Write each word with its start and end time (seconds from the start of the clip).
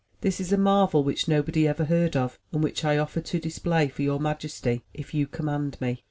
This 0.21 0.39
is 0.39 0.51
a 0.51 0.57
marvel 0.57 1.03
which 1.03 1.27
nobody 1.27 1.67
ever 1.67 1.85
heard 1.85 2.15
of, 2.17 2.39
and 2.51 2.63
which 2.63 2.83
I 2.83 2.97
offer 2.97 3.21
to 3.21 3.39
display 3.39 3.87
for 3.87 4.01
your 4.01 4.19
majesty 4.19 4.81
if 4.95 5.13
you 5.13 5.27
command 5.27 5.77
me." 5.79 5.99